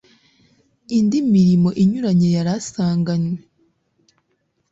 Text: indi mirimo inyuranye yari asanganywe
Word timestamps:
indi 0.97 1.19
mirimo 1.33 1.69
inyuranye 1.83 2.27
yari 2.35 2.51
asanganywe 2.59 3.41